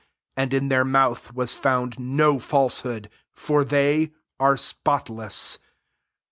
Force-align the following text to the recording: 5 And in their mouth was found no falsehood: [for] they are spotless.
5 0.35 0.43
And 0.45 0.53
in 0.55 0.69
their 0.69 0.83
mouth 0.83 1.31
was 1.35 1.53
found 1.53 1.99
no 1.99 2.39
falsehood: 2.39 3.07
[for] 3.35 3.63
they 3.63 4.11
are 4.39 4.57
spotless. 4.57 5.59